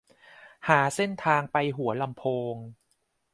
[0.67, 2.55] หาเส้นทางไปหัวลำโพง